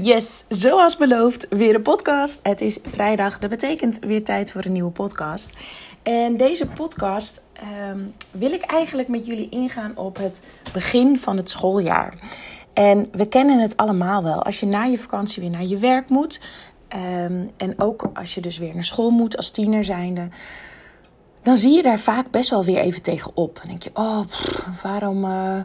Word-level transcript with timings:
Yes, 0.00 0.44
zoals 0.48 0.96
beloofd, 0.96 1.46
weer 1.50 1.74
een 1.74 1.82
podcast. 1.82 2.40
Het 2.42 2.60
is 2.60 2.78
vrijdag, 2.82 3.38
dat 3.38 3.50
betekent 3.50 3.98
weer 3.98 4.24
tijd 4.24 4.52
voor 4.52 4.64
een 4.64 4.72
nieuwe 4.72 4.90
podcast. 4.90 5.52
En 6.02 6.36
deze 6.36 6.68
podcast 6.68 7.42
ehm, 7.52 7.98
wil 8.30 8.52
ik 8.52 8.62
eigenlijk 8.62 9.08
met 9.08 9.26
jullie 9.26 9.48
ingaan 9.48 9.96
op 9.96 10.16
het 10.16 10.42
begin 10.72 11.18
van 11.18 11.36
het 11.36 11.50
schooljaar. 11.50 12.14
En 12.72 13.08
we 13.12 13.26
kennen 13.28 13.58
het 13.60 13.76
allemaal 13.76 14.22
wel. 14.22 14.42
Als 14.42 14.60
je 14.60 14.66
na 14.66 14.82
je 14.82 14.98
vakantie 14.98 15.42
weer 15.42 15.50
naar 15.50 15.64
je 15.64 15.78
werk 15.78 16.08
moet. 16.08 16.40
ehm, 16.88 17.46
en 17.56 17.74
ook 17.80 18.10
als 18.14 18.34
je 18.34 18.40
dus 18.40 18.58
weer 18.58 18.74
naar 18.74 18.84
school 18.84 19.10
moet 19.10 19.36
als 19.36 19.50
tiener 19.50 19.84
zijnde. 19.84 20.28
Dan 21.42 21.56
zie 21.56 21.72
je 21.76 21.82
daar 21.82 21.98
vaak 21.98 22.30
best 22.30 22.50
wel 22.50 22.64
weer 22.64 22.78
even 22.78 23.02
tegenop. 23.02 23.58
Dan 23.60 23.68
denk 23.68 23.82
je, 23.82 23.90
oh, 23.94 24.20
waarom... 24.82 25.24
eh, 25.24 25.60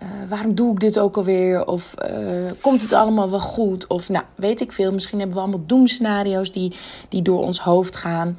eh, 0.00 0.08
waarom 0.28 0.54
doe 0.54 0.72
ik 0.72 0.80
dit 0.80 0.98
ook 0.98 1.16
alweer? 1.16 1.66
Of 1.66 1.94
eh, 1.94 2.16
komt 2.60 2.82
het 2.82 2.92
allemaal 2.92 3.30
wel 3.30 3.40
goed? 3.40 3.86
Of 3.86 4.08
nou, 4.08 4.24
weet 4.34 4.60
ik 4.60 4.72
veel. 4.72 4.92
Misschien 4.92 5.18
hebben 5.18 5.36
we 5.36 5.42
allemaal 5.42 5.66
doemscenario's 5.66 6.52
die, 6.52 6.74
die 7.08 7.22
door 7.22 7.40
ons 7.40 7.60
hoofd 7.60 7.96
gaan. 7.96 8.38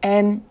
En 0.00 0.44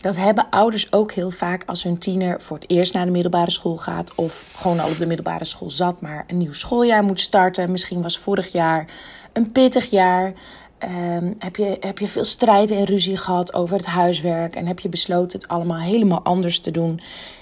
dat 0.00 0.16
hebben 0.16 0.50
ouders 0.50 0.92
ook 0.92 1.12
heel 1.12 1.30
vaak 1.30 1.62
als 1.66 1.82
hun 1.82 1.98
tiener 1.98 2.40
voor 2.40 2.56
het 2.56 2.70
eerst 2.70 2.94
naar 2.94 3.04
de 3.04 3.10
middelbare 3.10 3.50
school 3.50 3.76
gaat. 3.76 4.14
Of 4.14 4.52
gewoon 4.56 4.80
al 4.80 4.90
op 4.90 4.98
de 4.98 5.06
middelbare 5.06 5.44
school 5.44 5.70
zat, 5.70 6.00
maar 6.00 6.24
een 6.26 6.38
nieuw 6.38 6.52
schooljaar 6.52 7.04
moet 7.04 7.20
starten. 7.20 7.70
Misschien 7.70 8.02
was 8.02 8.18
vorig 8.18 8.52
jaar 8.52 8.86
een 9.32 9.52
pittig 9.52 9.90
jaar. 9.90 10.32
Ehm, 10.78 11.32
heb, 11.38 11.56
je, 11.56 11.76
heb 11.80 11.98
je 11.98 12.08
veel 12.08 12.24
strijd 12.24 12.70
en 12.70 12.84
ruzie 12.84 13.16
gehad 13.16 13.54
over 13.54 13.76
het 13.76 13.86
huiswerk? 13.86 14.56
En 14.56 14.66
heb 14.66 14.80
je 14.80 14.88
besloten 14.88 15.38
het 15.38 15.48
allemaal 15.48 15.78
helemaal 15.78 16.22
anders 16.22 16.60
te 16.60 16.70
doen? 16.70 17.00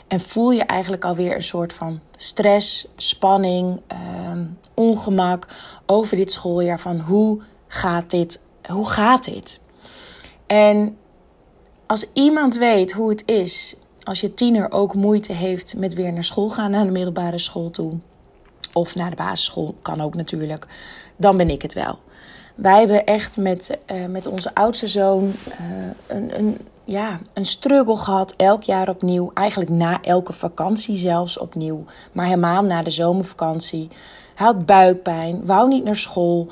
En 0.08 0.20
voel 0.20 0.50
je 0.50 0.62
eigenlijk 0.62 1.04
alweer 1.04 1.34
een 1.34 1.42
soort 1.42 1.72
van 1.72 2.00
stress, 2.16 2.88
spanning, 2.96 3.80
ehm, 3.86 4.44
ongemak 4.74 5.46
over 5.86 6.16
dit 6.16 6.32
schooljaar? 6.32 6.80
Van 6.80 7.00
hoe 7.00 7.40
gaat 7.66 8.10
dit? 8.10 8.42
Hoe 8.68 8.88
gaat 8.88 9.24
dit? 9.24 9.60
En 10.46 10.96
als 11.86 12.12
iemand 12.12 12.56
weet 12.56 12.92
hoe 12.92 13.10
het 13.10 13.22
is, 13.26 13.76
als 14.02 14.20
je 14.20 14.34
tiener 14.34 14.70
ook 14.70 14.94
moeite 14.94 15.32
heeft 15.32 15.76
met 15.76 15.94
weer 15.94 16.12
naar 16.12 16.24
school 16.24 16.48
gaan, 16.48 16.70
naar 16.70 16.84
de 16.84 16.90
middelbare 16.90 17.38
school 17.38 17.70
toe, 17.70 17.92
of 18.72 18.94
naar 18.94 19.10
de 19.10 19.16
basisschool, 19.16 19.74
kan 19.82 20.00
ook 20.00 20.14
natuurlijk, 20.14 20.66
dan 21.16 21.36
ben 21.36 21.50
ik 21.50 21.62
het 21.62 21.72
wel. 21.74 21.98
Wij 22.54 22.78
hebben 22.78 23.04
echt 23.04 23.36
met, 23.36 23.78
uh, 23.92 24.06
met 24.06 24.26
onze 24.26 24.54
oudste 24.54 24.86
zoon 24.86 25.24
uh, 25.24 25.56
een, 26.06 26.38
een, 26.38 26.58
ja, 26.84 27.20
een 27.32 27.46
struggle 27.46 27.96
gehad, 27.96 28.34
elk 28.36 28.62
jaar 28.62 28.88
opnieuw. 28.88 29.30
Eigenlijk 29.34 29.70
na 29.70 30.02
elke 30.02 30.32
vakantie 30.32 30.96
zelfs 30.96 31.38
opnieuw, 31.38 31.84
maar 32.12 32.24
helemaal 32.24 32.62
na 32.62 32.82
de 32.82 32.90
zomervakantie. 32.90 33.88
Hij 34.34 34.46
had 34.46 34.66
buikpijn, 34.66 35.46
wou 35.46 35.68
niet 35.68 35.84
naar 35.84 35.96
school. 35.96 36.48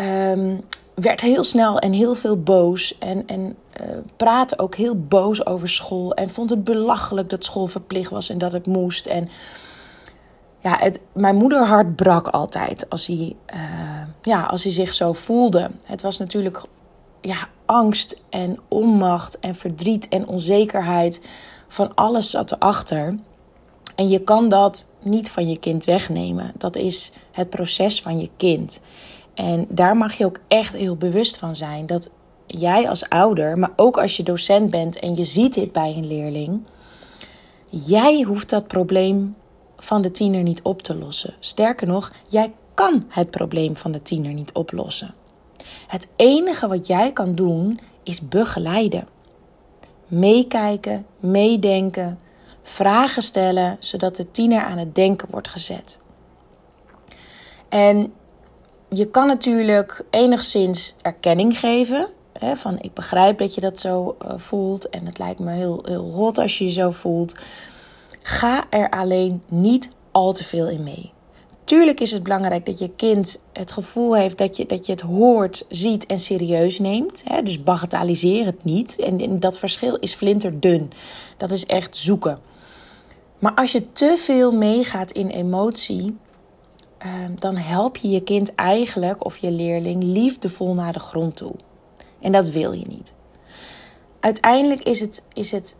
Um, 0.00 0.60
werd 0.94 1.20
heel 1.20 1.44
snel 1.44 1.78
en 1.78 1.92
heel 1.92 2.14
veel 2.14 2.42
boos. 2.42 2.98
En, 2.98 3.26
en 3.26 3.56
uh, 3.80 3.86
praatte 4.16 4.58
ook 4.58 4.74
heel 4.74 5.00
boos 5.00 5.46
over 5.46 5.68
school. 5.68 6.14
En 6.14 6.30
vond 6.30 6.50
het 6.50 6.64
belachelijk 6.64 7.30
dat 7.30 7.44
school 7.44 7.66
verplicht 7.66 8.10
was 8.10 8.30
en 8.30 8.38
dat 8.38 8.52
het 8.52 8.66
moest. 8.66 9.06
En 9.06 9.28
ja, 10.58 10.76
het, 10.78 11.00
mijn 11.12 11.36
moederhart 11.36 11.96
brak 11.96 12.28
altijd 12.28 12.90
als 12.90 13.06
hij, 13.06 13.36
uh, 13.54 13.60
ja, 14.22 14.42
als 14.42 14.62
hij 14.62 14.72
zich 14.72 14.94
zo 14.94 15.12
voelde. 15.12 15.70
Het 15.84 16.02
was 16.02 16.18
natuurlijk 16.18 16.62
ja, 17.20 17.48
angst 17.66 18.22
en 18.28 18.58
onmacht 18.68 19.38
en 19.38 19.54
verdriet 19.54 20.08
en 20.08 20.26
onzekerheid. 20.26 21.26
Van 21.68 21.94
alles 21.94 22.30
zat 22.30 22.52
erachter. 22.52 23.18
En 23.94 24.08
je 24.08 24.20
kan 24.20 24.48
dat 24.48 24.92
niet 25.02 25.30
van 25.30 25.48
je 25.48 25.58
kind 25.58 25.84
wegnemen. 25.84 26.52
Dat 26.56 26.76
is 26.76 27.12
het 27.32 27.50
proces 27.50 28.02
van 28.02 28.20
je 28.20 28.30
kind. 28.36 28.82
En 29.34 29.66
daar 29.68 29.96
mag 29.96 30.14
je 30.14 30.24
ook 30.24 30.38
echt 30.48 30.72
heel 30.72 30.96
bewust 30.96 31.36
van 31.36 31.56
zijn. 31.56 31.86
Dat 31.86 32.10
jij 32.46 32.88
als 32.88 33.08
ouder, 33.08 33.58
maar 33.58 33.72
ook 33.76 33.98
als 33.98 34.16
je 34.16 34.22
docent 34.22 34.70
bent 34.70 34.98
en 34.98 35.16
je 35.16 35.24
ziet 35.24 35.54
dit 35.54 35.72
bij 35.72 35.94
een 35.96 36.06
leerling. 36.06 36.66
Jij 37.68 38.22
hoeft 38.22 38.50
dat 38.50 38.66
probleem 38.66 39.36
van 39.78 40.02
de 40.02 40.10
tiener 40.10 40.42
niet 40.42 40.62
op 40.62 40.82
te 40.82 40.94
lossen. 40.94 41.34
Sterker 41.38 41.86
nog, 41.86 42.12
jij 42.28 42.52
kan 42.74 43.04
het 43.08 43.30
probleem 43.30 43.76
van 43.76 43.92
de 43.92 44.02
tiener 44.02 44.32
niet 44.32 44.52
oplossen. 44.52 45.14
Het 45.86 46.12
enige 46.16 46.68
wat 46.68 46.86
jij 46.86 47.12
kan 47.12 47.34
doen 47.34 47.80
is 48.02 48.28
begeleiden. 48.28 49.08
Meekijken, 50.06 51.06
meedenken, 51.20 52.18
vragen 52.62 53.22
stellen, 53.22 53.76
zodat 53.78 54.16
de 54.16 54.30
tiener 54.30 54.62
aan 54.62 54.78
het 54.78 54.94
denken 54.94 55.28
wordt 55.30 55.48
gezet. 55.48 56.00
En 57.68 58.12
je 58.88 59.06
kan 59.06 59.26
natuurlijk 59.26 60.04
enigszins 60.10 60.96
erkenning 61.02 61.58
geven. 61.58 62.08
Hè, 62.32 62.56
van 62.56 62.78
ik 62.80 62.94
begrijp 62.94 63.38
dat 63.38 63.54
je 63.54 63.60
dat 63.60 63.80
zo 63.80 64.16
uh, 64.22 64.32
voelt 64.36 64.88
en 64.88 65.06
het 65.06 65.18
lijkt 65.18 65.40
me 65.40 65.52
heel, 65.52 65.82
heel 65.84 66.10
rot 66.10 66.38
als 66.38 66.58
je 66.58 66.64
je 66.64 66.70
zo 66.70 66.90
voelt. 66.90 67.34
Ga 68.28 68.64
er 68.70 68.90
alleen 68.90 69.42
niet 69.48 69.90
al 70.10 70.32
te 70.32 70.44
veel 70.44 70.68
in 70.68 70.82
mee. 70.82 71.12
Tuurlijk 71.64 72.00
is 72.00 72.10
het 72.10 72.22
belangrijk 72.22 72.66
dat 72.66 72.78
je 72.78 72.90
kind 72.96 73.40
het 73.52 73.72
gevoel 73.72 74.16
heeft 74.16 74.38
dat 74.38 74.56
je, 74.56 74.66
dat 74.66 74.86
je 74.86 74.92
het 74.92 75.00
hoort, 75.00 75.64
ziet 75.68 76.06
en 76.06 76.18
serieus 76.18 76.78
neemt. 76.78 77.22
Hè? 77.24 77.42
Dus 77.42 77.62
bagatelliseer 77.62 78.46
het 78.46 78.64
niet. 78.64 78.98
En, 78.98 79.40
dat 79.40 79.58
verschil 79.58 79.96
is 79.96 80.14
flinterdun. 80.14 80.92
Dat 81.36 81.50
is 81.50 81.66
echt 81.66 81.96
zoeken. 81.96 82.38
Maar 83.38 83.54
als 83.54 83.72
je 83.72 83.92
te 83.92 84.16
veel 84.18 84.52
meegaat 84.52 85.10
in 85.10 85.28
emotie, 85.28 86.16
uh, 87.06 87.12
dan 87.38 87.56
help 87.56 87.96
je 87.96 88.08
je 88.08 88.22
kind 88.22 88.54
eigenlijk 88.54 89.24
of 89.24 89.36
je 89.36 89.50
leerling 89.50 90.02
liefdevol 90.02 90.74
naar 90.74 90.92
de 90.92 90.98
grond 90.98 91.36
toe. 91.36 91.54
En 92.20 92.32
dat 92.32 92.48
wil 92.48 92.72
je 92.72 92.86
niet. 92.88 93.14
Uiteindelijk 94.20 94.82
is 94.82 95.00
het, 95.00 95.26
is 95.32 95.50
het 95.50 95.76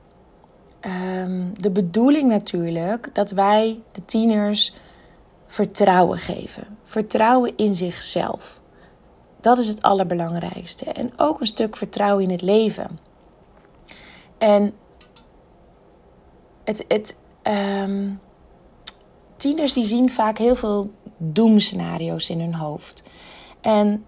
um, 0.80 1.52
de 1.56 1.70
bedoeling 1.70 2.28
natuurlijk 2.28 3.10
dat 3.12 3.30
wij 3.30 3.80
de 3.92 4.04
tieners 4.04 4.74
vertrouwen 5.46 6.18
geven. 6.18 6.78
Vertrouwen 6.84 7.56
in 7.56 7.74
zichzelf. 7.74 8.60
Dat 9.40 9.58
is 9.58 9.68
het 9.68 9.82
allerbelangrijkste. 9.82 10.84
En 10.84 11.12
ook 11.16 11.40
een 11.40 11.46
stuk 11.46 11.76
vertrouwen 11.76 12.24
in 12.24 12.30
het 12.30 12.42
leven. 12.42 12.98
En 14.38 14.74
het, 16.64 16.84
het, 16.88 17.20
um, 17.82 18.20
tieners 19.36 19.72
die 19.72 19.84
zien 19.84 20.10
vaak 20.10 20.38
heel 20.38 20.56
veel 20.56 20.90
doemscenario's 21.16 22.30
in 22.30 22.40
hun 22.40 22.54
hoofd. 22.54 23.02
En 23.60 24.04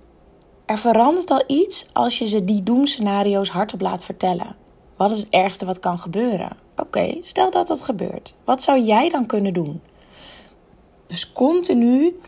er 0.67 0.79
verandert 0.79 1.31
al 1.31 1.43
iets 1.47 1.91
als 1.93 2.19
je 2.19 2.27
ze 2.27 2.45
die 2.45 2.63
doemscenario's 2.63 3.49
hardop 3.49 3.81
laat 3.81 4.05
vertellen. 4.05 4.57
Wat 5.01 5.11
is 5.11 5.19
het 5.19 5.29
ergste 5.29 5.65
wat 5.65 5.81
kan 5.81 5.99
gebeuren? 5.99 6.57
Oké, 6.77 7.19
stel 7.23 7.51
dat 7.51 7.67
dat 7.67 7.83
gebeurt. 7.83 8.35
Wat 8.45 8.63
zou 8.63 8.81
jij 8.81 9.09
dan 9.09 9.27
kunnen 9.27 9.53
doen? 9.53 9.81
Dus 11.07 11.33
continu 11.33 12.21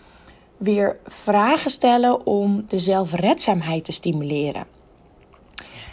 weer 0.57 0.99
vragen 1.05 1.71
stellen 1.71 2.27
om 2.27 2.65
de 2.69 2.79
zelfredzaamheid 2.79 3.85
te 3.85 3.93
stimuleren. 3.93 4.65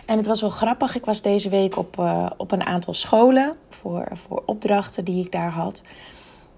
En 0.06 0.18
het 0.18 0.26
was 0.26 0.42
wel 0.42 0.50
grappig. 0.50 0.96
Ik 0.96 1.06
was 1.06 1.22
deze 1.22 1.50
week 1.50 1.78
op, 1.78 1.98
uh, 2.00 2.30
op 2.38 2.52
een 2.52 2.66
aantal 2.66 2.94
scholen 2.94 3.56
voor, 3.70 4.08
voor 4.14 4.44
opdrachten 4.46 5.06
die 5.06 5.26
ik 5.26 5.32
daar 5.32 5.52
had. 5.52 5.84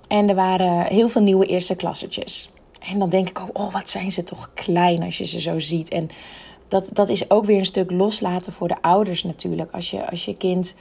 En 0.08 0.30
er 0.30 0.36
waren 0.36 0.86
heel 0.86 1.10
veel 1.10 1.22
nieuwe 1.22 1.46
eerste 1.46 1.76
klassetjes. 1.76 2.50
En 2.80 3.00
dan 3.00 3.10
denk 3.10 3.30
ik 3.30 3.40
ook, 3.40 3.60
oh, 3.60 3.74
wat 3.74 3.90
zijn 3.90 4.12
ze 4.12 4.24
toch 4.24 4.50
klein 4.54 5.04
als 5.04 5.18
je 5.18 5.26
ze 5.26 5.40
zo 5.40 5.60
ziet. 5.60 5.90
En 5.90 6.10
dat, 6.72 6.90
dat 6.94 7.10
is 7.10 7.30
ook 7.30 7.46
weer 7.46 7.58
een 7.58 7.66
stuk 7.66 7.92
loslaten 7.92 8.54
voor 8.54 8.68
de 8.68 8.82
ouders 8.82 9.24
natuurlijk. 9.24 9.72
Als 9.72 9.92
je, 9.92 10.10
als 10.10 10.26
je 10.26 10.38
kind 10.38 10.76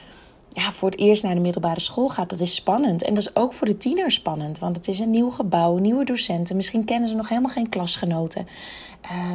ja, 0.53 0.73
voor 0.73 0.91
het 0.91 0.99
eerst 0.99 1.23
naar 1.23 1.35
de 1.35 1.41
middelbare 1.41 1.81
school 1.81 2.09
gaat, 2.09 2.31
dat 2.31 2.41
is 2.41 2.55
spannend. 2.55 3.03
En 3.03 3.15
dat 3.15 3.23
is 3.23 3.37
ook 3.37 3.53
voor 3.53 3.67
de 3.67 3.77
tieners 3.77 4.15
spannend, 4.15 4.59
want 4.59 4.77
het 4.77 4.89
is 4.89 4.99
een 4.99 5.11
nieuw 5.11 5.31
gebouw, 5.31 5.77
nieuwe 5.77 6.05
docenten. 6.05 6.57
Misschien 6.57 6.85
kennen 6.85 7.09
ze 7.09 7.17
nog 7.17 7.29
helemaal 7.29 7.51
geen 7.51 7.69
klasgenoten. 7.69 8.47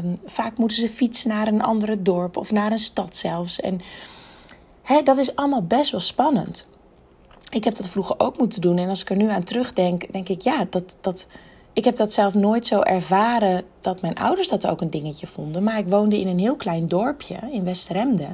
Um, 0.04 0.16
vaak 0.26 0.58
moeten 0.58 0.78
ze 0.78 0.90
fietsen 0.90 1.30
naar 1.30 1.48
een 1.48 1.62
andere 1.62 2.02
dorp 2.02 2.38
of 2.38 2.52
naar 2.52 2.72
een 2.72 2.80
stad 2.80 3.16
zelfs. 3.16 3.62
En 3.62 3.82
hè, 4.82 5.04
dat 5.04 5.18
is 5.18 5.36
allemaal 5.36 5.64
best 5.64 5.92
wel 5.92 6.00
spannend. 6.00 6.68
Ik 7.50 7.64
heb 7.64 7.76
dat 7.76 7.90
vroeger 7.90 8.20
ook 8.20 8.38
moeten 8.38 8.62
doen. 8.62 8.78
En 8.78 8.90
als 8.90 9.02
ik 9.02 9.10
er 9.10 9.16
nu 9.16 9.30
aan 9.30 9.44
terugdenk, 9.44 10.14
denk 10.14 10.30
ik, 10.30 10.42
ja, 10.42 10.68
dat, 10.70 10.96
dat, 11.02 11.28
ik 11.76 11.86
heb 11.86 11.96
dat 11.96 12.14
zelf 12.14 12.34
nooit 12.34 12.68
zo 12.68 12.82
ervaren 12.82 13.64
dat 13.82 14.02
mijn 14.02 14.16
ouders 14.16 14.50
dat 14.50 14.68
ook 14.68 14.82
een 14.82 14.90
dingetje 14.90 15.28
vonden. 15.28 15.64
Maar 15.64 15.78
ik 15.78 15.88
woonde 15.88 16.20
in 16.20 16.28
een 16.28 16.40
heel 16.40 16.56
klein 16.56 16.88
dorpje 16.88 17.38
in 17.52 17.64
Westeremde. 17.64 18.28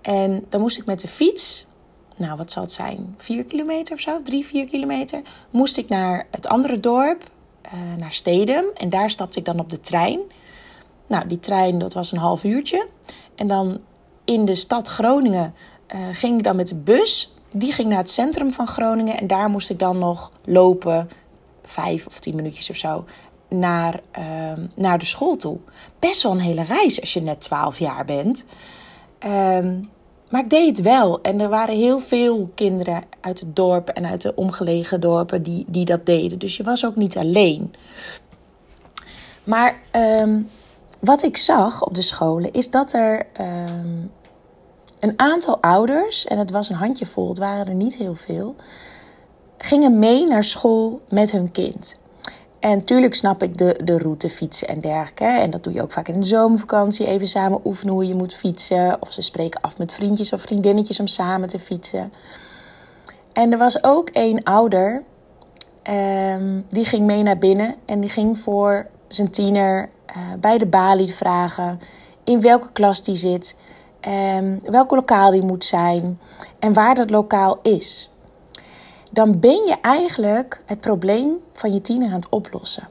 En 0.00 0.44
dan 0.48 0.60
moest 0.60 0.78
ik 0.78 0.84
met 0.84 1.00
de 1.00 1.08
fiets 1.08 1.66
nou 2.16 2.36
wat 2.36 2.52
zal 2.52 2.62
het 2.62 2.72
zijn, 2.72 3.14
vier 3.18 3.44
kilometer 3.44 3.94
of 3.94 4.00
zo, 4.00 4.22
drie, 4.22 4.46
vier 4.46 4.66
kilometer, 4.66 5.22
moest 5.50 5.76
ik 5.76 5.88
naar 5.88 6.26
het 6.30 6.46
andere 6.46 6.80
dorp, 6.80 7.30
uh, 7.64 7.72
naar 7.98 8.12
Stedem. 8.12 8.64
En 8.74 8.90
daar 8.90 9.10
stapte 9.10 9.38
ik 9.38 9.44
dan 9.44 9.60
op 9.60 9.70
de 9.70 9.80
trein. 9.80 10.20
Nou, 11.06 11.26
die 11.26 11.38
trein, 11.38 11.78
dat 11.78 11.94
was 11.94 12.12
een 12.12 12.18
half 12.18 12.44
uurtje. 12.44 12.86
En 13.34 13.48
dan 13.48 13.80
in 14.24 14.44
de 14.44 14.54
stad 14.54 14.88
Groningen 14.88 15.54
uh, 15.94 16.00
ging 16.12 16.38
ik 16.38 16.44
dan 16.44 16.56
met 16.56 16.68
de 16.68 16.74
bus. 16.74 17.34
Die 17.50 17.72
ging 17.72 17.88
naar 17.88 17.98
het 17.98 18.10
centrum 18.10 18.52
van 18.52 18.66
Groningen. 18.66 19.18
En 19.18 19.26
daar 19.26 19.50
moest 19.50 19.70
ik 19.70 19.78
dan 19.78 19.98
nog 19.98 20.32
lopen, 20.44 21.08
vijf 21.66 22.06
of 22.06 22.18
tien 22.18 22.34
minuutjes 22.34 22.70
of 22.70 22.76
zo. 22.76 23.04
naar, 23.48 24.00
ehm, 24.10 24.66
naar 24.74 24.98
de 24.98 25.04
school 25.04 25.36
toe. 25.36 25.58
Best 25.98 26.22
wel 26.22 26.32
een 26.32 26.40
hele 26.40 26.62
reis 26.62 27.00
als 27.00 27.12
je 27.12 27.20
net 27.20 27.40
12 27.40 27.78
jaar 27.78 28.04
bent. 28.04 28.46
Ehm, 29.18 29.80
maar 30.28 30.40
ik 30.42 30.50
deed 30.50 30.68
het 30.68 30.80
wel. 30.80 31.20
En 31.20 31.40
er 31.40 31.48
waren 31.48 31.76
heel 31.76 31.98
veel 31.98 32.50
kinderen 32.54 33.02
uit 33.20 33.40
het 33.40 33.56
dorp 33.56 33.88
en 33.88 34.06
uit 34.06 34.22
de 34.22 34.34
omgelegen 34.34 35.00
dorpen 35.00 35.42
die, 35.42 35.64
die 35.68 35.84
dat 35.84 36.06
deden. 36.06 36.38
Dus 36.38 36.56
je 36.56 36.62
was 36.62 36.86
ook 36.86 36.96
niet 36.96 37.16
alleen. 37.16 37.74
Maar 39.44 39.80
ehm, 39.90 40.40
wat 40.98 41.22
ik 41.22 41.36
zag 41.36 41.84
op 41.84 41.94
de 41.94 42.02
scholen 42.02 42.52
is 42.52 42.70
dat 42.70 42.92
er 42.92 43.26
een 45.00 45.18
aantal 45.18 45.60
ouders, 45.60 46.26
en 46.26 46.38
het 46.38 46.50
was 46.50 46.68
een 46.68 46.76
handjevol, 46.76 47.28
het 47.28 47.38
waren 47.38 47.66
er 47.66 47.74
niet 47.74 47.96
heel 47.96 48.14
veel, 48.14 48.56
gingen 49.58 49.98
mee 49.98 50.26
naar 50.26 50.44
school 50.44 51.00
met 51.08 51.30
hun 51.30 51.52
kind. 51.52 51.98
En 52.58 52.84
tuurlijk 52.84 53.14
snap 53.14 53.42
ik 53.42 53.58
de, 53.58 53.80
de 53.84 53.98
route 53.98 54.30
fietsen 54.30 54.68
en 54.68 54.80
dergelijke. 54.80 55.24
En 55.24 55.50
dat 55.50 55.64
doe 55.64 55.72
je 55.72 55.82
ook 55.82 55.92
vaak 55.92 56.08
in 56.08 56.20
de 56.20 56.26
zomervakantie. 56.26 57.06
Even 57.06 57.28
samen 57.28 57.60
oefenen 57.64 57.94
hoe 57.94 58.06
je 58.06 58.14
moet 58.14 58.34
fietsen. 58.34 58.96
Of 59.00 59.12
ze 59.12 59.22
spreken 59.22 59.60
af 59.60 59.78
met 59.78 59.92
vriendjes 59.92 60.32
of 60.32 60.40
vriendinnetjes 60.40 61.00
om 61.00 61.06
samen 61.06 61.48
te 61.48 61.58
fietsen. 61.58 62.12
En 63.32 63.52
er 63.52 63.58
was 63.58 63.84
ook 63.84 64.08
één 64.08 64.42
ouder. 64.42 65.02
Um, 65.90 66.66
die 66.68 66.84
ging 66.84 67.06
mee 67.06 67.22
naar 67.22 67.38
binnen. 67.38 67.74
En 67.84 68.00
die 68.00 68.10
ging 68.10 68.38
voor 68.38 68.86
zijn 69.08 69.30
tiener 69.30 69.88
uh, 70.08 70.16
bij 70.40 70.58
de 70.58 70.66
balie 70.66 71.14
vragen 71.14 71.80
in 72.24 72.40
welke 72.40 72.72
klas 72.72 73.04
die 73.04 73.16
zit. 73.16 73.56
Um, 74.36 74.60
welk 74.62 74.90
lokaal 74.90 75.30
die 75.30 75.42
moet 75.42 75.64
zijn. 75.64 76.20
En 76.58 76.72
waar 76.72 76.94
dat 76.94 77.10
lokaal 77.10 77.58
is 77.62 78.10
dan 79.16 79.40
ben 79.40 79.66
je 79.66 79.76
eigenlijk 79.80 80.60
het 80.64 80.80
probleem 80.80 81.38
van 81.52 81.72
je 81.72 81.80
tiener 81.80 82.08
aan 82.08 82.14
het 82.14 82.28
oplossen. 82.28 82.88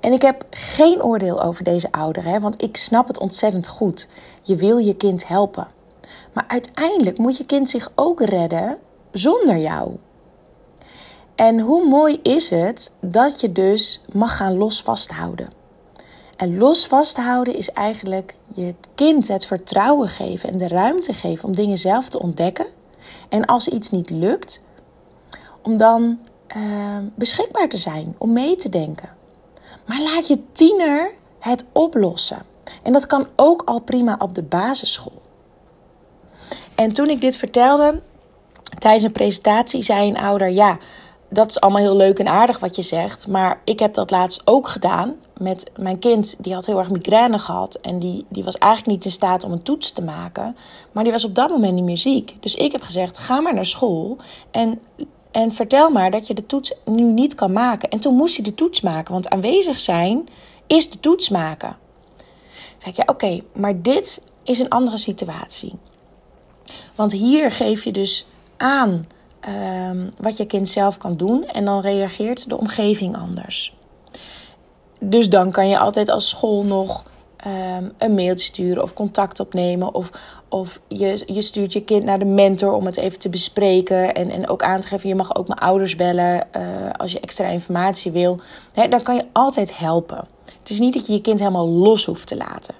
En 0.00 0.12
ik 0.12 0.22
heb 0.22 0.46
geen 0.50 1.02
oordeel 1.02 1.42
over 1.42 1.64
deze 1.64 1.92
ouder, 1.92 2.24
hè, 2.24 2.40
want 2.40 2.62
ik 2.62 2.76
snap 2.76 3.08
het 3.08 3.18
ontzettend 3.18 3.66
goed. 3.66 4.08
Je 4.42 4.56
wil 4.56 4.78
je 4.78 4.96
kind 4.96 5.28
helpen. 5.28 5.68
Maar 6.32 6.44
uiteindelijk 6.48 7.18
moet 7.18 7.36
je 7.36 7.46
kind 7.46 7.70
zich 7.70 7.92
ook 7.94 8.20
redden 8.20 8.78
zonder 9.12 9.56
jou. 9.56 9.96
En 11.34 11.60
hoe 11.60 11.88
mooi 11.88 12.20
is 12.22 12.50
het 12.50 12.96
dat 13.00 13.40
je 13.40 13.52
dus 13.52 14.04
mag 14.12 14.36
gaan 14.36 14.56
los 14.56 14.82
vasthouden. 14.82 15.50
En 16.36 16.58
los 16.58 16.86
vasthouden 16.86 17.56
is 17.56 17.70
eigenlijk 17.70 18.34
je 18.54 18.74
kind 18.94 19.28
het 19.28 19.46
vertrouwen 19.46 20.08
geven 20.08 20.48
en 20.48 20.58
de 20.58 20.68
ruimte 20.68 21.12
geven 21.12 21.48
om 21.48 21.54
dingen 21.54 21.78
zelf 21.78 22.08
te 22.08 22.20
ontdekken. 22.20 22.66
En 23.28 23.44
als 23.44 23.68
iets 23.68 23.90
niet 23.90 24.10
lukt, 24.10 24.64
om 25.66 25.76
dan 25.76 26.18
uh, 26.56 26.98
beschikbaar 27.14 27.68
te 27.68 27.76
zijn, 27.76 28.14
om 28.18 28.32
mee 28.32 28.56
te 28.56 28.68
denken. 28.68 29.08
Maar 29.86 30.00
laat 30.00 30.26
je 30.26 30.52
tiener 30.52 31.10
het 31.38 31.64
oplossen. 31.72 32.42
En 32.82 32.92
dat 32.92 33.06
kan 33.06 33.26
ook 33.36 33.62
al 33.64 33.80
prima 33.80 34.16
op 34.18 34.34
de 34.34 34.42
basisschool. 34.42 35.22
En 36.74 36.92
toen 36.92 37.10
ik 37.10 37.20
dit 37.20 37.36
vertelde 37.36 38.02
tijdens 38.78 39.04
een 39.04 39.12
presentatie, 39.12 39.82
zei 39.82 40.08
een 40.08 40.18
ouder: 40.18 40.50
Ja, 40.50 40.78
dat 41.30 41.48
is 41.48 41.60
allemaal 41.60 41.82
heel 41.82 41.96
leuk 41.96 42.18
en 42.18 42.28
aardig 42.28 42.58
wat 42.58 42.76
je 42.76 42.82
zegt. 42.82 43.28
Maar 43.28 43.60
ik 43.64 43.78
heb 43.78 43.94
dat 43.94 44.10
laatst 44.10 44.42
ook 44.44 44.68
gedaan 44.68 45.14
met 45.38 45.70
mijn 45.76 45.98
kind. 45.98 46.34
Die 46.38 46.54
had 46.54 46.66
heel 46.66 46.78
erg 46.78 46.90
migraine 46.90 47.38
gehad. 47.38 47.74
En 47.74 47.98
die, 47.98 48.26
die 48.28 48.44
was 48.44 48.58
eigenlijk 48.58 48.92
niet 48.92 49.04
in 49.04 49.10
staat 49.10 49.44
om 49.44 49.52
een 49.52 49.62
toets 49.62 49.92
te 49.92 50.02
maken. 50.02 50.56
Maar 50.92 51.02
die 51.02 51.12
was 51.12 51.24
op 51.24 51.34
dat 51.34 51.50
moment 51.50 51.74
niet 51.74 51.84
meer 51.84 51.98
ziek. 51.98 52.36
Dus 52.40 52.54
ik 52.54 52.72
heb 52.72 52.82
gezegd: 52.82 53.18
Ga 53.18 53.40
maar 53.40 53.54
naar 53.54 53.64
school 53.64 54.16
en 54.50 54.80
en 55.36 55.52
vertel 55.52 55.90
maar 55.90 56.10
dat 56.10 56.26
je 56.26 56.34
de 56.34 56.46
toets 56.46 56.74
nu 56.84 57.02
niet 57.02 57.34
kan 57.34 57.52
maken. 57.52 57.88
En 57.88 58.00
toen 58.00 58.14
moest 58.14 58.36
hij 58.36 58.44
de 58.44 58.54
toets 58.54 58.80
maken, 58.80 59.12
want 59.12 59.28
aanwezig 59.28 59.78
zijn 59.78 60.28
is 60.66 60.90
de 60.90 61.00
toets 61.00 61.28
maken. 61.28 61.76
Zeg 62.78 62.88
ik, 62.88 62.96
ja 62.96 63.02
oké, 63.06 63.42
maar 63.52 63.82
dit 63.82 64.22
is 64.42 64.58
een 64.58 64.68
andere 64.68 64.98
situatie. 64.98 65.72
Want 66.94 67.12
hier 67.12 67.52
geef 67.52 67.84
je 67.84 67.92
dus 67.92 68.26
aan 68.56 69.06
um, 69.90 70.12
wat 70.18 70.36
je 70.36 70.46
kind 70.46 70.68
zelf 70.68 70.96
kan 70.96 71.16
doen 71.16 71.46
en 71.46 71.64
dan 71.64 71.80
reageert 71.80 72.48
de 72.48 72.58
omgeving 72.58 73.16
anders. 73.16 73.76
Dus 75.00 75.28
dan 75.28 75.50
kan 75.50 75.68
je 75.68 75.78
altijd 75.78 76.08
als 76.08 76.28
school 76.28 76.64
nog 76.64 77.04
um, 77.46 77.92
een 77.98 78.14
mailtje 78.14 78.46
sturen 78.46 78.82
of 78.82 78.94
contact 78.94 79.40
opnemen. 79.40 79.94
Of, 79.94 80.10
of 80.48 80.80
je, 80.88 81.22
je 81.26 81.42
stuurt 81.42 81.72
je 81.72 81.84
kind 81.84 82.04
naar 82.04 82.18
de 82.18 82.24
mentor 82.24 82.72
om 82.72 82.86
het 82.86 82.96
even 82.96 83.18
te 83.18 83.28
bespreken. 83.28 84.14
En, 84.14 84.30
en 84.30 84.48
ook 84.48 84.62
aan 84.62 84.80
te 84.80 84.86
geven, 84.86 85.08
je 85.08 85.14
mag 85.14 85.34
ook 85.34 85.48
mijn 85.48 85.60
ouders 85.60 85.96
bellen 85.96 86.48
uh, 86.56 86.62
als 86.96 87.12
je 87.12 87.20
extra 87.20 87.46
informatie 87.46 88.10
wil. 88.10 88.40
Dan 88.72 89.02
kan 89.02 89.14
je 89.14 89.26
altijd 89.32 89.78
helpen. 89.78 90.28
Het 90.58 90.70
is 90.70 90.78
niet 90.78 90.94
dat 90.94 91.06
je 91.06 91.12
je 91.12 91.20
kind 91.20 91.38
helemaal 91.38 91.68
los 91.68 92.04
hoeft 92.04 92.26
te 92.26 92.36
laten. 92.36 92.74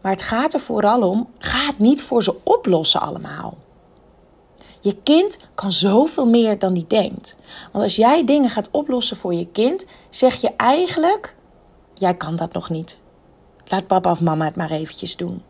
Maar 0.00 0.12
het 0.12 0.22
gaat 0.22 0.54
er 0.54 0.60
vooral 0.60 1.10
om, 1.10 1.28
ga 1.38 1.66
het 1.66 1.78
niet 1.78 2.02
voor 2.02 2.22
ze 2.22 2.36
oplossen 2.42 3.00
allemaal. 3.00 3.56
Je 4.80 4.96
kind 5.02 5.38
kan 5.54 5.72
zoveel 5.72 6.26
meer 6.26 6.58
dan 6.58 6.74
die 6.74 6.86
denkt. 6.88 7.36
Want 7.72 7.84
als 7.84 7.96
jij 7.96 8.24
dingen 8.24 8.50
gaat 8.50 8.68
oplossen 8.70 9.16
voor 9.16 9.34
je 9.34 9.46
kind, 9.46 9.86
zeg 10.10 10.40
je 10.40 10.50
eigenlijk: 10.56 11.34
jij 11.94 12.14
kan 12.14 12.36
dat 12.36 12.52
nog 12.52 12.70
niet. 12.70 13.00
Laat 13.64 13.86
papa 13.86 14.10
of 14.10 14.20
mama 14.20 14.44
het 14.44 14.56
maar 14.56 14.70
eventjes 14.70 15.16
doen. 15.16 15.42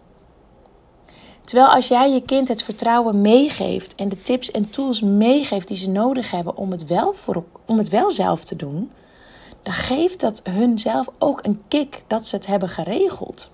Terwijl 1.44 1.68
als 1.68 1.88
jij 1.88 2.10
je 2.10 2.22
kind 2.22 2.48
het 2.48 2.62
vertrouwen 2.62 3.20
meegeeft 3.20 3.94
en 3.94 4.08
de 4.08 4.22
tips 4.22 4.50
en 4.50 4.70
tools 4.70 5.00
meegeeft 5.00 5.68
die 5.68 5.76
ze 5.76 5.90
nodig 5.90 6.30
hebben 6.30 6.56
om 6.56 6.70
het 6.70 6.86
wel, 6.86 7.12
voor, 7.12 7.44
om 7.66 7.78
het 7.78 7.88
wel 7.88 8.10
zelf 8.10 8.44
te 8.44 8.56
doen, 8.56 8.90
dan 9.62 9.72
geeft 9.72 10.20
dat 10.20 10.40
hun 10.44 10.78
zelf 10.78 11.08
ook 11.18 11.44
een 11.44 11.62
kick 11.68 12.02
dat 12.06 12.26
ze 12.26 12.36
het 12.36 12.46
hebben 12.46 12.68
geregeld. 12.68 13.52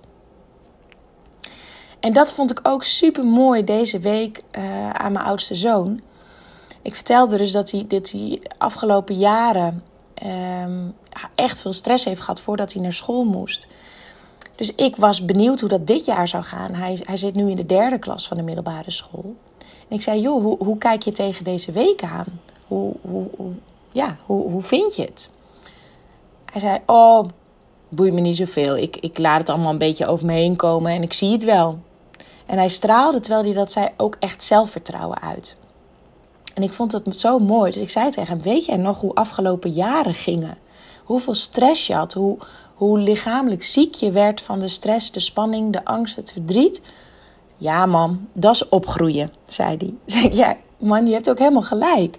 En 2.00 2.12
dat 2.12 2.32
vond 2.32 2.50
ik 2.50 2.60
ook 2.62 2.84
super 2.84 3.24
mooi 3.24 3.64
deze 3.64 3.98
week 3.98 4.42
uh, 4.52 4.90
aan 4.90 5.12
mijn 5.12 5.24
oudste 5.24 5.54
zoon. 5.54 6.00
Ik 6.82 6.94
vertelde 6.94 7.36
dus 7.36 7.52
dat 7.52 7.70
hij, 7.70 7.84
dit 7.88 8.12
hij 8.12 8.42
afgelopen 8.58 9.18
jaren 9.18 9.84
um, 10.62 10.94
echt 11.34 11.60
veel 11.60 11.72
stress 11.72 12.04
heeft 12.04 12.20
gehad 12.20 12.40
voordat 12.40 12.72
hij 12.72 12.82
naar 12.82 12.92
school 12.92 13.24
moest. 13.24 13.68
Dus 14.60 14.74
ik 14.74 14.96
was 14.96 15.24
benieuwd 15.24 15.60
hoe 15.60 15.68
dat 15.68 15.86
dit 15.86 16.04
jaar 16.04 16.28
zou 16.28 16.42
gaan. 16.42 16.74
Hij, 16.74 16.98
hij 17.02 17.16
zit 17.16 17.34
nu 17.34 17.50
in 17.50 17.56
de 17.56 17.66
derde 17.66 17.98
klas 17.98 18.28
van 18.28 18.36
de 18.36 18.42
middelbare 18.42 18.90
school. 18.90 19.34
En 19.58 19.96
ik 19.96 20.02
zei, 20.02 20.20
joh, 20.20 20.42
hoe, 20.42 20.56
hoe 20.58 20.78
kijk 20.78 21.02
je 21.02 21.12
tegen 21.12 21.44
deze 21.44 21.72
week 21.72 22.02
aan? 22.02 22.26
Hoe, 22.66 22.92
hoe, 23.00 23.26
ja, 23.92 24.16
hoe, 24.26 24.50
hoe 24.50 24.62
vind 24.62 24.96
je 24.96 25.02
het? 25.02 25.30
Hij 26.44 26.60
zei, 26.60 26.78
oh, 26.86 27.28
boeit 27.88 28.12
me 28.12 28.20
niet 28.20 28.36
zoveel. 28.36 28.76
Ik, 28.76 28.96
ik 28.96 29.18
laat 29.18 29.38
het 29.38 29.48
allemaal 29.48 29.70
een 29.70 29.78
beetje 29.78 30.06
over 30.06 30.26
me 30.26 30.32
heen 30.32 30.56
komen 30.56 30.92
en 30.92 31.02
ik 31.02 31.12
zie 31.12 31.32
het 31.32 31.44
wel. 31.44 31.78
En 32.46 32.58
hij 32.58 32.68
straalde, 32.68 33.20
terwijl 33.20 33.44
hij 33.44 33.54
dat 33.54 33.72
zei, 33.72 33.88
ook 33.96 34.16
echt 34.18 34.42
zelfvertrouwen 34.42 35.20
uit. 35.20 35.56
En 36.54 36.62
ik 36.62 36.72
vond 36.72 36.92
het 36.92 37.20
zo 37.20 37.38
mooi. 37.38 37.72
Dus 37.72 37.82
ik 37.82 37.90
zei 37.90 38.10
tegen 38.10 38.34
hem, 38.34 38.42
weet 38.42 38.64
jij 38.64 38.76
nog 38.76 39.00
hoe 39.00 39.14
afgelopen 39.14 39.70
jaren 39.70 40.14
gingen? 40.14 40.58
Hoeveel 41.04 41.34
stress 41.34 41.86
je 41.86 41.94
had, 41.94 42.12
hoe, 42.12 42.38
hoe 42.80 42.98
lichamelijk 42.98 43.62
ziek 43.62 43.94
je 43.94 44.10
werd 44.10 44.40
van 44.40 44.58
de 44.58 44.68
stress, 44.68 45.12
de 45.12 45.20
spanning, 45.20 45.72
de 45.72 45.84
angst, 45.84 46.16
het 46.16 46.32
verdriet. 46.32 46.82
Ja, 47.56 47.86
man, 47.86 48.28
dat 48.32 48.54
is 48.54 48.68
opgroeien, 48.68 49.32
zei 49.46 49.76
hij. 49.76 50.30
Ja, 50.40 50.56
man, 50.78 51.06
je 51.06 51.12
hebt 51.12 51.30
ook 51.30 51.38
helemaal 51.38 51.62
gelijk. 51.62 52.16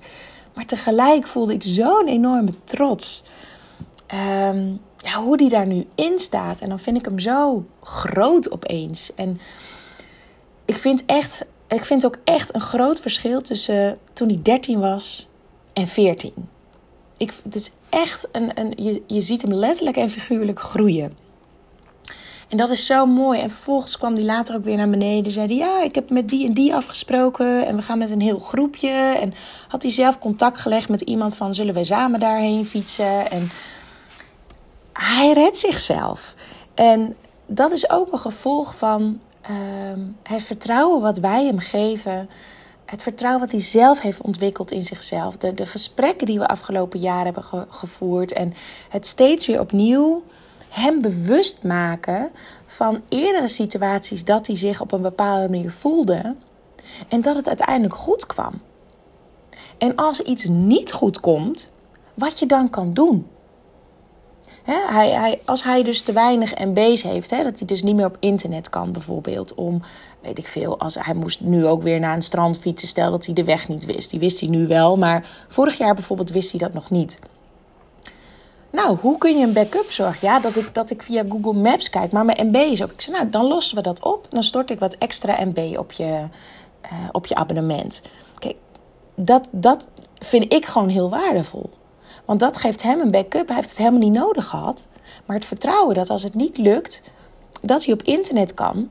Maar 0.54 0.66
tegelijk 0.66 1.28
voelde 1.28 1.54
ik 1.54 1.64
zo'n 1.64 2.08
enorme 2.08 2.54
trots. 2.64 3.24
Um, 4.48 4.82
ja, 4.98 5.24
hoe 5.24 5.38
die 5.38 5.50
daar 5.50 5.68
nu 5.68 5.88
in 5.96 6.20
staat. 6.20 6.60
En 6.60 6.70
dan 6.70 6.80
vind 6.80 6.98
ik 6.98 7.06
hem 7.06 7.20
zo 7.20 7.66
groot 7.84 8.52
opeens. 8.52 9.16
En 9.16 9.40
ik 10.66 10.78
vind, 10.78 11.06
echt, 11.06 11.46
ik 11.68 11.86
vind 11.86 12.06
ook 12.06 12.18
echt 12.24 12.56
een 12.56 12.62
groot 12.62 13.02
verschil 13.02 13.42
tussen 13.42 13.98
toen 14.14 14.28
hij 14.28 14.40
13 14.42 14.80
was 14.80 15.28
en 15.74 15.88
14 15.88 16.34
ik, 17.22 17.34
het 17.44 17.56
is 17.56 17.72
echt 17.92 18.30
een, 18.32 18.52
een 18.60 18.74
je, 18.76 19.02
je 19.08 19.22
ziet 19.22 19.42
hem 19.42 19.54
letterlijk 19.54 19.98
en 19.98 20.10
figuurlijk 20.10 20.60
groeien. 20.60 21.18
En 22.52 22.58
dat 22.58 22.70
is 22.70 22.86
zo 22.86 23.06
mooi. 23.06 23.40
En 23.40 23.50
vervolgens 23.50 23.98
kwam 23.98 24.14
hij 24.14 24.24
later 24.24 24.56
ook 24.56 24.64
weer 24.64 24.78
naar 24.78 24.90
beneden. 24.90 25.32
Zei 25.32 25.48
hij, 25.48 25.56
ja, 25.56 25.82
ik 25.84 25.96
heb 25.96 26.10
met 26.10 26.30
die 26.30 26.46
en 26.48 26.54
die 26.54 26.76
afgesproken. 26.76 27.66
En 27.66 27.76
we 27.76 27.82
gaan 27.82 27.98
met 27.98 28.12
een 28.12 28.22
heel 28.22 28.40
groepje. 28.40 29.18
En 29.22 29.34
had 29.68 29.82
hij 29.82 29.92
zelf 29.92 30.20
contact 30.20 30.60
gelegd 30.60 30.90
met 30.90 31.02
iemand 31.02 31.36
van... 31.36 31.54
zullen 31.54 31.74
wij 31.74 31.84
samen 31.84 32.20
daarheen 32.20 32.66
fietsen? 32.66 33.32
En 33.32 33.52
hij 34.94 35.34
redt 35.34 35.58
zichzelf. 35.58 36.34
En 36.74 37.16
dat 37.46 37.72
is 37.72 37.90
ook 37.90 38.12
een 38.12 38.20
gevolg 38.20 38.76
van 38.76 39.20
uh, 39.50 39.58
het 40.24 40.42
vertrouwen 40.42 41.02
wat 41.02 41.18
wij 41.18 41.46
hem 41.46 41.60
geven 41.60 42.30
het 42.92 43.04
vertrouwen 43.04 43.42
wat 43.42 43.52
hij 43.52 43.62
zelf 43.62 44.00
heeft 44.00 44.22
ontwikkeld 44.22 44.72
in 44.72 44.82
zichzelf. 44.82 45.38
De, 45.38 45.54
de 45.54 45.66
gesprekken 45.66 46.28
die 46.28 46.40
we 46.40 46.48
afgelopen 46.48 47.00
jaar 47.00 47.24
hebben 47.24 47.44
gevoerd. 47.70 48.32
En 48.32 48.54
het 48.90 49.08
steeds 49.08 49.48
weer 49.48 49.60
opnieuw 49.60 50.24
hem 50.70 51.02
bewust 51.02 51.64
maken 51.64 52.32
van 52.66 53.02
eerdere 53.10 53.48
situaties 53.48 54.26
dat 54.26 54.48
hij 54.48 54.56
zich 54.56 54.82
op 54.82 54.92
een 54.92 55.02
bepaalde 55.02 55.50
manier 55.50 55.72
voelde. 55.72 56.36
En 57.08 57.22
dat 57.22 57.36
het 57.36 57.48
uiteindelijk 57.48 57.96
goed 57.96 58.26
kwam. 58.26 58.62
En 59.78 59.96
als 59.96 60.22
iets 60.22 60.46
niet 60.46 60.92
goed 60.92 61.20
komt, 61.20 61.72
wat 62.14 62.40
je 62.40 62.46
dan 62.46 62.70
kan 62.70 62.94
doen. 62.94 63.28
Hij, 64.64 65.10
hij, 65.10 65.42
als 65.46 65.64
hij 65.64 65.84
dus 65.84 66.02
te 66.02 66.12
weinig 66.12 66.58
MB's 66.58 67.02
heeft, 67.04 67.30
dat 67.30 67.60
hij 67.60 67.66
dus 67.66 67.84
niet 67.84 67.96
meer 67.96 68.06
op 68.06 68.18
internet 68.20 68.70
kan 68.70 68.92
bijvoorbeeld. 68.92 69.56
Om, 69.56 69.82
weet 70.22 70.38
ik 70.38 70.48
veel, 70.48 70.80
als 70.80 70.98
hij 71.00 71.14
moest 71.14 71.42
nu 71.42 71.66
ook 71.66 71.82
weer 71.82 72.00
naar 72.00 72.16
een 72.16 72.22
strand 72.22 72.60
fietsen. 72.60 72.88
Stel 72.88 73.12
dat 73.12 73.26
hij 73.26 73.34
de 73.34 73.44
weg 73.44 73.68
niet 73.68 73.86
wist. 73.86 74.10
Die 74.10 74.20
wist 74.20 74.40
hij 74.40 74.50
nu 74.50 74.68
wel, 74.68 74.98
maar 74.98 75.46
vorig 75.48 75.78
jaar 75.78 75.94
bijvoorbeeld 75.94 76.30
wist 76.30 76.52
hij 76.52 76.60
dat 76.60 76.74
nog 76.74 76.90
niet. 76.90 77.20
Nou, 78.72 78.98
hoe 79.02 79.18
kun 79.18 79.38
je 79.38 79.46
een 79.46 79.54
backup 79.54 79.92
zorgen? 79.92 80.28
Ja, 80.28 80.40
dat 80.40 80.56
ik, 80.56 80.74
dat 80.74 80.90
ik 80.90 81.04
via 81.04 81.24
Google 81.30 81.54
Maps 81.54 81.90
kijk, 81.90 82.12
maar 82.12 82.26
mijn 82.26 82.48
MB 82.48 82.56
is 82.56 82.84
ook. 82.84 82.92
Ik 82.92 83.02
zei, 83.02 83.18
nou, 83.18 83.30
dan 83.30 83.46
lossen 83.46 83.76
we 83.76 83.82
dat 83.82 84.04
op. 84.04 84.28
Dan 84.30 84.44
stort 84.44 84.72
ik 84.72 84.80
wat 84.80 84.94
extra 84.94 85.46
MB 85.46 85.78
op 85.78 85.92
je, 85.92 86.28
uh, 86.84 86.92
op 87.12 87.26
je 87.26 87.36
abonnement. 87.36 88.02
Kijk, 88.40 88.56
dat, 89.16 89.48
dat 89.52 89.90
vind 90.20 90.54
ik 90.54 90.66
gewoon 90.66 90.90
heel 90.90 91.10
waardevol. 91.10 91.70
Want 92.26 92.40
dat 92.40 92.58
geeft 92.58 92.84
hem 92.84 93.00
een 93.00 93.12
backup. 93.12 93.48
Hij 93.48 93.56
heeft 93.56 93.70
het 93.70 93.78
helemaal 93.78 94.00
niet 94.00 94.14
nodig 94.14 94.48
gehad. 94.48 94.88
Maar 95.26 95.36
het 95.36 95.46
vertrouwen 95.46 95.96
dat 95.96 96.10
als 96.10 96.24
het 96.24 96.34
niet 96.34 96.58
lukt, 96.58 97.04
dat 97.62 97.86
hij 97.86 97.94
op 97.94 98.04
internet 98.04 98.54
kan, 98.54 98.90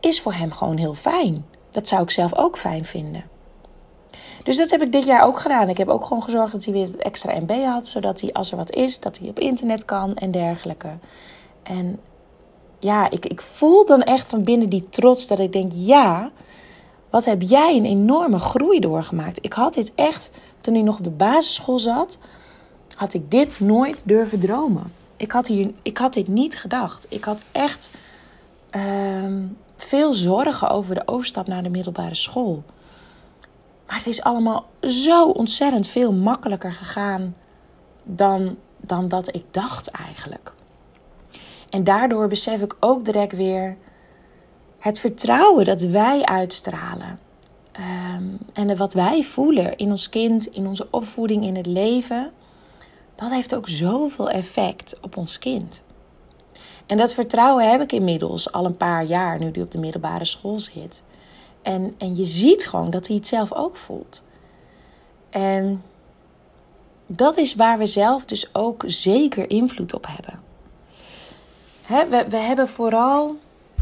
is 0.00 0.20
voor 0.20 0.34
hem 0.34 0.52
gewoon 0.52 0.76
heel 0.76 0.94
fijn. 0.94 1.46
Dat 1.70 1.88
zou 1.88 2.02
ik 2.02 2.10
zelf 2.10 2.34
ook 2.34 2.58
fijn 2.58 2.84
vinden. 2.84 3.24
Dus 4.44 4.56
dat 4.56 4.70
heb 4.70 4.82
ik 4.82 4.92
dit 4.92 5.04
jaar 5.04 5.22
ook 5.22 5.40
gedaan. 5.40 5.68
Ik 5.68 5.76
heb 5.76 5.88
ook 5.88 6.04
gewoon 6.04 6.22
gezorgd 6.22 6.52
dat 6.52 6.64
hij 6.64 6.74
weer 6.74 6.86
het 6.86 6.96
extra 6.96 7.40
MB 7.40 7.64
had. 7.64 7.86
Zodat 7.86 8.20
hij, 8.20 8.32
als 8.32 8.50
er 8.50 8.56
wat 8.56 8.70
is, 8.70 9.00
dat 9.00 9.18
hij 9.18 9.28
op 9.28 9.38
internet 9.38 9.84
kan 9.84 10.14
en 10.14 10.30
dergelijke. 10.30 10.88
En 11.62 12.00
ja, 12.78 13.10
ik, 13.10 13.26
ik 13.26 13.40
voel 13.40 13.86
dan 13.86 14.02
echt 14.02 14.28
van 14.28 14.44
binnen 14.44 14.68
die 14.68 14.88
trots 14.88 15.26
dat 15.26 15.38
ik 15.38 15.52
denk: 15.52 15.72
ja, 15.74 16.30
wat 17.10 17.24
heb 17.24 17.42
jij 17.42 17.76
een 17.76 17.84
enorme 17.84 18.38
groei 18.38 18.80
doorgemaakt. 18.80 19.38
Ik 19.40 19.52
had 19.52 19.74
dit 19.74 19.92
echt, 19.94 20.30
toen 20.60 20.74
ik 20.74 20.82
nog 20.82 20.98
op 20.98 21.04
de 21.04 21.10
basisschool 21.10 21.78
zat, 21.78 22.18
had 22.94 23.14
ik 23.14 23.30
dit 23.30 23.60
nooit 23.60 24.08
durven 24.08 24.40
dromen. 24.40 24.92
Ik 25.16 25.32
had, 25.32 25.46
hier, 25.46 25.70
ik 25.82 25.98
had 25.98 26.12
dit 26.12 26.28
niet 26.28 26.58
gedacht. 26.58 27.06
Ik 27.08 27.24
had 27.24 27.42
echt 27.52 27.92
uh, 28.76 29.24
veel 29.76 30.12
zorgen 30.12 30.70
over 30.70 30.94
de 30.94 31.02
overstap 31.06 31.46
naar 31.46 31.62
de 31.62 31.68
middelbare 31.68 32.14
school. 32.14 32.62
Maar 33.86 33.96
het 33.96 34.06
is 34.06 34.22
allemaal 34.22 34.66
zo 34.80 35.28
ontzettend 35.28 35.88
veel 35.88 36.12
makkelijker 36.12 36.72
gegaan 36.72 37.34
dan, 38.02 38.56
dan 38.80 39.08
dat 39.08 39.34
ik 39.34 39.44
dacht 39.50 39.88
eigenlijk. 39.88 40.52
En 41.70 41.84
daardoor 41.84 42.28
besef 42.28 42.62
ik 42.62 42.76
ook 42.80 43.04
direct 43.04 43.36
weer 43.36 43.76
het 44.78 44.98
vertrouwen 44.98 45.64
dat 45.64 45.82
wij 45.82 46.24
uitstralen. 46.24 47.18
Um, 48.16 48.38
en 48.52 48.76
wat 48.76 48.92
wij 48.92 49.22
voelen 49.22 49.76
in 49.76 49.90
ons 49.90 50.08
kind, 50.08 50.46
in 50.46 50.66
onze 50.66 50.86
opvoeding, 50.90 51.44
in 51.44 51.56
het 51.56 51.66
leven. 51.66 52.32
Dat 53.14 53.30
heeft 53.30 53.54
ook 53.54 53.68
zoveel 53.68 54.30
effect 54.30 54.98
op 55.00 55.16
ons 55.16 55.38
kind. 55.38 55.84
En 56.86 56.96
dat 56.96 57.14
vertrouwen 57.14 57.70
heb 57.70 57.80
ik 57.80 57.92
inmiddels 57.92 58.52
al 58.52 58.64
een 58.64 58.76
paar 58.76 59.04
jaar 59.04 59.38
nu 59.38 59.50
die 59.50 59.62
op 59.62 59.70
de 59.70 59.78
middelbare 59.78 60.24
school 60.24 60.58
zit. 60.58 61.02
En, 61.62 61.94
en 61.98 62.16
je 62.16 62.24
ziet 62.24 62.66
gewoon 62.66 62.90
dat 62.90 63.06
hij 63.06 63.16
het 63.16 63.26
zelf 63.26 63.52
ook 63.52 63.76
voelt. 63.76 64.22
En 65.30 65.82
dat 67.06 67.36
is 67.36 67.54
waar 67.54 67.78
we 67.78 67.86
zelf 67.86 68.24
dus 68.24 68.54
ook 68.54 68.84
zeker 68.86 69.50
invloed 69.50 69.94
op 69.94 70.06
hebben. 70.08 70.40
we, 72.10 72.26
we 72.28 72.36
hebben 72.36 72.68
vooral 72.68 73.36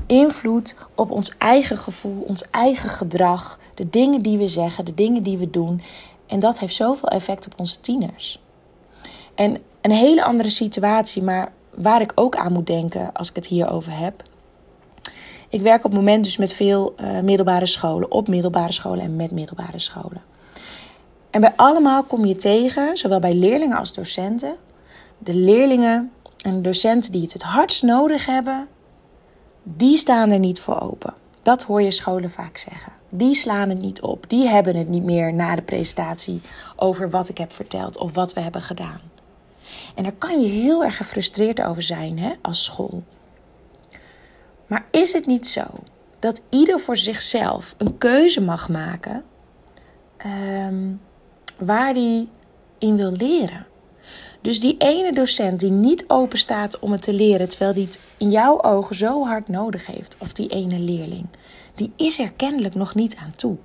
invloed 0.06 0.76
op 0.94 1.10
ons 1.10 1.36
eigen 1.38 1.76
gevoel, 1.76 2.22
ons 2.22 2.50
eigen 2.50 2.88
gedrag, 2.88 3.58
de 3.74 3.90
dingen 3.90 4.22
die 4.22 4.38
we 4.38 4.48
zeggen, 4.48 4.84
de 4.84 4.94
dingen 4.94 5.22
die 5.22 5.38
we 5.38 5.50
doen. 5.50 5.82
En 6.26 6.40
dat 6.40 6.58
heeft 6.58 6.74
zoveel 6.74 7.08
effect 7.08 7.46
op 7.46 7.52
onze 7.56 7.80
tieners. 7.80 8.41
En 9.34 9.58
een 9.80 9.90
hele 9.90 10.24
andere 10.24 10.50
situatie, 10.50 11.22
maar 11.22 11.52
waar 11.74 12.00
ik 12.00 12.12
ook 12.14 12.36
aan 12.36 12.52
moet 12.52 12.66
denken 12.66 13.12
als 13.12 13.28
ik 13.28 13.34
het 13.36 13.46
hierover 13.46 13.98
heb, 13.98 14.22
ik 15.48 15.60
werk 15.60 15.84
op 15.84 15.90
het 15.90 16.00
moment 16.00 16.24
dus 16.24 16.36
met 16.36 16.52
veel 16.52 16.94
uh, 17.00 17.20
middelbare 17.20 17.66
scholen, 17.66 18.10
op 18.10 18.28
middelbare 18.28 18.72
scholen 18.72 19.04
en 19.04 19.16
met 19.16 19.30
middelbare 19.30 19.78
scholen. 19.78 20.22
En 21.30 21.40
bij 21.40 21.52
allemaal 21.56 22.02
kom 22.02 22.24
je 22.24 22.36
tegen, 22.36 22.96
zowel 22.96 23.20
bij 23.20 23.34
leerlingen 23.34 23.78
als 23.78 23.94
docenten, 23.94 24.56
de 25.18 25.34
leerlingen 25.34 26.12
en 26.38 26.62
docenten 26.62 27.12
die 27.12 27.22
het 27.22 27.32
het 27.32 27.42
hardst 27.42 27.82
nodig 27.82 28.26
hebben, 28.26 28.68
die 29.62 29.96
staan 29.96 30.30
er 30.30 30.38
niet 30.38 30.60
voor 30.60 30.80
open. 30.80 31.14
Dat 31.42 31.62
hoor 31.62 31.82
je 31.82 31.90
scholen 31.90 32.30
vaak 32.30 32.56
zeggen. 32.56 32.92
Die 33.08 33.34
slaan 33.34 33.68
het 33.68 33.80
niet 33.80 34.00
op. 34.00 34.24
Die 34.28 34.48
hebben 34.48 34.76
het 34.76 34.88
niet 34.88 35.04
meer 35.04 35.34
na 35.34 35.54
de 35.54 35.62
presentatie 35.62 36.40
over 36.76 37.10
wat 37.10 37.28
ik 37.28 37.38
heb 37.38 37.52
verteld 37.52 37.98
of 37.98 38.14
wat 38.14 38.32
we 38.32 38.40
hebben 38.40 38.62
gedaan. 38.62 39.00
En 39.94 40.02
daar 40.02 40.12
kan 40.12 40.40
je 40.40 40.48
heel 40.48 40.84
erg 40.84 40.96
gefrustreerd 40.96 41.62
over 41.62 41.82
zijn 41.82 42.18
hè, 42.18 42.32
als 42.42 42.64
school. 42.64 43.02
Maar 44.66 44.84
is 44.90 45.12
het 45.12 45.26
niet 45.26 45.46
zo 45.46 45.62
dat 46.18 46.42
ieder 46.48 46.80
voor 46.80 46.96
zichzelf 46.96 47.74
een 47.78 47.98
keuze 47.98 48.40
mag 48.40 48.68
maken 48.68 49.24
um, 50.26 51.00
waar 51.58 51.94
hij 51.94 52.28
in 52.78 52.96
wil 52.96 53.12
leren? 53.12 53.66
Dus 54.40 54.60
die 54.60 54.76
ene 54.78 55.12
docent 55.12 55.60
die 55.60 55.70
niet 55.70 56.04
open 56.08 56.38
staat 56.38 56.78
om 56.78 56.92
het 56.92 57.02
te 57.02 57.14
leren, 57.14 57.48
terwijl 57.48 57.72
die 57.72 57.84
het 57.84 58.00
in 58.16 58.30
jouw 58.30 58.62
ogen 58.62 58.96
zo 58.96 59.24
hard 59.24 59.48
nodig 59.48 59.86
heeft, 59.86 60.16
of 60.18 60.32
die 60.32 60.48
ene 60.48 60.78
leerling, 60.78 61.26
die 61.74 61.92
is 61.96 62.18
er 62.18 62.32
kennelijk 62.32 62.74
nog 62.74 62.94
niet 62.94 63.16
aan 63.16 63.32
toe. 63.36 63.56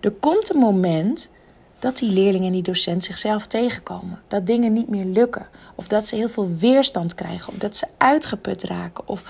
Er 0.00 0.10
komt 0.12 0.54
een 0.54 0.60
moment 0.60 1.30
dat 1.78 1.96
die 1.96 2.10
leerling 2.12 2.44
en 2.44 2.52
die 2.52 2.62
docent 2.62 3.04
zichzelf 3.04 3.46
tegenkomen. 3.46 4.22
Dat 4.28 4.46
dingen 4.46 4.72
niet 4.72 4.88
meer 4.88 5.04
lukken. 5.04 5.46
Of 5.74 5.86
dat 5.88 6.06
ze 6.06 6.16
heel 6.16 6.28
veel 6.28 6.56
weerstand 6.58 7.14
krijgen. 7.14 7.52
Of 7.52 7.58
dat 7.58 7.76
ze 7.76 7.86
uitgeput 7.96 8.62
raken. 8.62 9.08
Of 9.08 9.24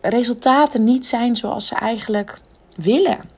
resultaten 0.00 0.84
niet 0.84 1.06
zijn 1.06 1.36
zoals 1.36 1.66
ze 1.66 1.74
eigenlijk 1.74 2.40
willen. 2.76 3.30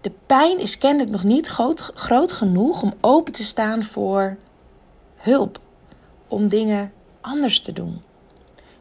De 0.00 0.12
pijn 0.26 0.58
is 0.58 0.78
kennelijk 0.78 1.10
nog 1.10 1.24
niet 1.24 1.46
groot, 1.46 1.80
groot 1.94 2.32
genoeg 2.32 2.82
om 2.82 2.94
open 3.00 3.32
te 3.32 3.44
staan 3.44 3.84
voor 3.84 4.36
hulp. 5.16 5.60
Om 6.28 6.48
dingen 6.48 6.92
anders 7.20 7.60
te 7.60 7.72
doen. 7.72 8.02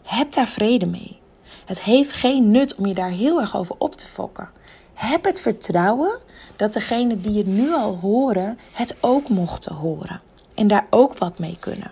Heb 0.04 0.34
daar 0.34 0.48
vrede 0.48 0.86
mee. 0.86 1.20
Het 1.66 1.82
heeft 1.82 2.14
geen 2.14 2.52
nut 2.52 2.76
om 2.76 2.86
je 2.86 2.94
daar 2.94 3.10
heel 3.10 3.42
erg 3.42 3.58
over 3.58 3.76
op 3.78 3.96
te 3.96 4.08
fokken. 4.08 4.50
Heb 4.96 5.24
het 5.24 5.42
vertrouwen 5.42 6.20
dat 6.56 6.74
degenen 6.74 7.22
die 7.22 7.38
het 7.38 7.48
nu 7.48 7.74
al 7.74 7.98
horen, 7.98 8.60
het 8.72 8.96
ook 9.00 9.30
mochten 9.30 9.76
horen. 9.76 10.22
En 10.54 10.68
daar 10.68 10.88
ook 10.90 11.18
wat 11.18 11.40
mee 11.40 11.58
kunnen. 11.60 11.92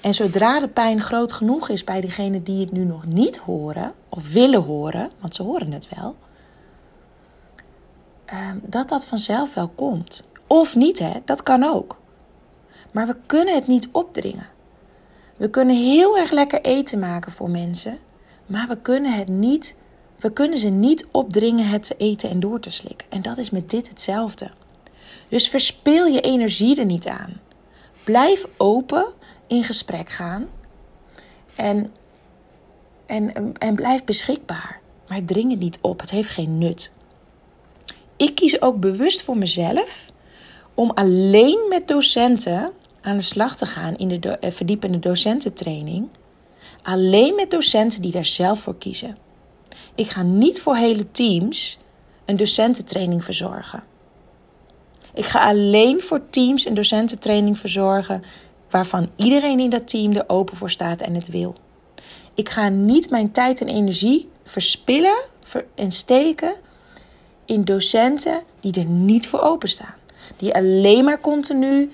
En 0.00 0.14
zodra 0.14 0.60
de 0.60 0.68
pijn 0.68 1.00
groot 1.00 1.32
genoeg 1.32 1.68
is 1.68 1.84
bij 1.84 2.00
degenen 2.00 2.44
die 2.44 2.60
het 2.60 2.72
nu 2.72 2.84
nog 2.84 3.06
niet 3.06 3.36
horen, 3.36 3.92
of 4.08 4.32
willen 4.32 4.62
horen, 4.62 5.10
want 5.20 5.34
ze 5.34 5.42
horen 5.42 5.72
het 5.72 5.88
wel, 5.96 6.16
ehm, 8.24 8.56
dat 8.62 8.88
dat 8.88 9.06
vanzelf 9.06 9.54
wel 9.54 9.68
komt. 9.68 10.22
Of 10.46 10.76
niet, 10.76 10.98
hè? 10.98 11.12
dat 11.24 11.42
kan 11.42 11.64
ook. 11.64 11.96
Maar 12.90 13.06
we 13.06 13.16
kunnen 13.26 13.54
het 13.54 13.66
niet 13.66 13.88
opdringen. 13.92 14.46
We 15.36 15.50
kunnen 15.50 15.76
heel 15.76 16.18
erg 16.18 16.30
lekker 16.30 16.60
eten 16.60 16.98
maken 16.98 17.32
voor 17.32 17.50
mensen, 17.50 17.98
maar 18.46 18.68
we 18.68 18.76
kunnen 18.76 19.12
het 19.12 19.28
niet 19.28 19.76
we 20.18 20.32
kunnen 20.32 20.58
ze 20.58 20.68
niet 20.68 21.06
opdringen 21.10 21.68
het 21.68 21.82
te 21.82 21.94
eten 21.96 22.30
en 22.30 22.40
door 22.40 22.60
te 22.60 22.70
slikken. 22.70 23.06
En 23.10 23.22
dat 23.22 23.38
is 23.38 23.50
met 23.50 23.70
dit 23.70 23.88
hetzelfde. 23.88 24.50
Dus 25.28 25.48
verspil 25.48 26.06
je 26.06 26.20
energie 26.20 26.78
er 26.78 26.84
niet 26.84 27.06
aan. 27.06 27.40
Blijf 28.04 28.46
open 28.56 29.06
in 29.46 29.64
gesprek 29.64 30.08
gaan. 30.08 30.48
En, 31.54 31.92
en, 33.06 33.52
en 33.58 33.74
blijf 33.74 34.04
beschikbaar. 34.04 34.80
Maar 35.08 35.24
dring 35.24 35.50
het 35.50 35.60
niet 35.60 35.78
op. 35.80 36.00
Het 36.00 36.10
heeft 36.10 36.30
geen 36.30 36.58
nut. 36.58 36.92
Ik 38.16 38.34
kies 38.34 38.62
ook 38.62 38.80
bewust 38.80 39.22
voor 39.22 39.36
mezelf 39.36 40.10
om 40.74 40.90
alleen 40.90 41.66
met 41.68 41.88
docenten 41.88 42.72
aan 43.00 43.16
de 43.16 43.22
slag 43.22 43.56
te 43.56 43.66
gaan 43.66 43.96
in 43.96 44.20
de 44.20 44.38
eh, 44.38 44.50
verdiepende 44.50 44.98
docententraining. 44.98 46.08
Alleen 46.82 47.34
met 47.34 47.50
docenten 47.50 48.02
die 48.02 48.12
daar 48.12 48.24
zelf 48.24 48.60
voor 48.60 48.78
kiezen. 48.78 49.16
Ik 49.94 50.10
ga 50.10 50.22
niet 50.22 50.62
voor 50.62 50.76
hele 50.76 51.10
teams 51.10 51.78
een 52.24 52.36
docententraining 52.36 53.24
verzorgen. 53.24 53.82
Ik 55.14 55.24
ga 55.24 55.48
alleen 55.48 56.02
voor 56.02 56.30
teams 56.30 56.66
een 56.66 56.74
docententraining 56.74 57.58
verzorgen 57.58 58.22
waarvan 58.70 59.10
iedereen 59.16 59.60
in 59.60 59.70
dat 59.70 59.88
team 59.88 60.12
er 60.12 60.24
open 60.26 60.56
voor 60.56 60.70
staat 60.70 61.00
en 61.00 61.14
het 61.14 61.28
wil. 61.28 61.54
Ik 62.34 62.48
ga 62.48 62.68
niet 62.68 63.10
mijn 63.10 63.32
tijd 63.32 63.60
en 63.60 63.68
energie 63.68 64.28
verspillen 64.44 65.18
en 65.74 65.92
steken 65.92 66.54
in 67.44 67.64
docenten 67.64 68.42
die 68.60 68.72
er 68.72 68.84
niet 68.84 69.28
voor 69.28 69.40
openstaan. 69.40 69.94
Die 70.36 70.54
alleen 70.54 71.04
maar 71.04 71.20
continu 71.20 71.90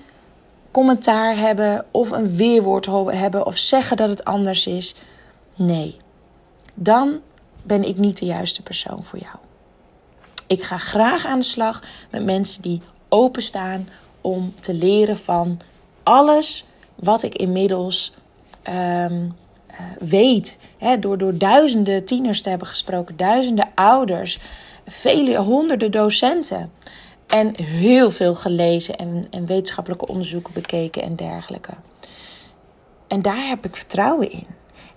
commentaar 0.71 1.37
hebben 1.37 1.85
of 1.91 2.11
een 2.11 2.35
weerwoord 2.35 2.85
hebben 3.07 3.45
of 3.45 3.57
zeggen 3.57 3.97
dat 3.97 4.09
het 4.09 4.23
anders 4.23 4.67
is. 4.67 4.95
Nee. 5.55 5.97
Dan 6.73 7.21
ben 7.65 7.83
ik 7.83 7.97
niet 7.97 8.17
de 8.17 8.25
juiste 8.25 8.63
persoon 8.63 9.03
voor 9.03 9.19
jou. 9.19 9.35
Ik 10.47 10.63
ga 10.63 10.77
graag 10.77 11.25
aan 11.25 11.39
de 11.39 11.45
slag 11.45 11.83
met 12.09 12.23
mensen 12.23 12.61
die 12.61 12.81
openstaan 13.09 13.89
om 14.21 14.53
te 14.59 14.73
leren 14.73 15.17
van 15.17 15.59
alles 16.03 16.65
wat 16.95 17.23
ik 17.23 17.35
inmiddels 17.35 18.13
ehm, 18.63 19.29
eh, 19.67 19.85
weet, 19.99 20.57
door, 20.99 21.17
door 21.17 21.37
duizenden 21.37 22.05
tieners 22.05 22.41
te 22.41 22.49
hebben 22.49 22.67
gesproken, 22.67 23.17
duizenden 23.17 23.67
ouders, 23.75 24.39
vele 24.87 25.37
honderden 25.37 25.91
docenten. 25.91 26.71
En 27.27 27.61
heel 27.61 28.11
veel 28.11 28.35
gelezen 28.35 28.95
en, 28.97 29.25
en 29.29 29.45
wetenschappelijke 29.45 30.07
onderzoeken 30.07 30.53
bekeken 30.53 31.01
en 31.01 31.15
dergelijke. 31.15 31.73
En 33.07 33.21
daar 33.21 33.47
heb 33.47 33.65
ik 33.65 33.75
vertrouwen 33.75 34.31
in. 34.31 34.47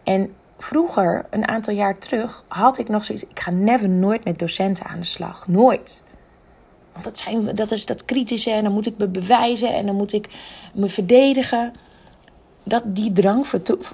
En 0.05 0.35
vroeger, 0.59 1.27
een 1.31 1.49
aantal 1.49 1.75
jaar 1.75 1.99
terug, 1.99 2.45
had 2.49 2.79
ik 2.79 2.89
nog 2.89 3.05
zoiets. 3.05 3.27
Ik 3.27 3.41
ga 3.41 3.51
never 3.51 3.89
nooit 3.89 4.25
met 4.25 4.39
docenten 4.39 4.87
aan 4.87 4.99
de 4.99 5.07
slag. 5.07 5.49
Nooit. 5.49 6.03
Want 6.93 7.05
dat, 7.05 7.19
zijn, 7.19 7.55
dat 7.55 7.71
is 7.71 7.87
dat 7.87 8.05
kritische 8.05 8.51
en 8.51 8.65
dan 8.65 8.73
moet 8.73 8.87
ik 8.87 8.99
me 8.99 9.09
bewijzen 9.09 9.75
en 9.75 9.87
dan 9.87 9.95
moet 9.95 10.13
ik 10.13 10.29
me 10.75 10.89
verdedigen. 10.89 11.73
Dat, 12.63 12.83
die 12.87 13.13
drang 13.13 13.47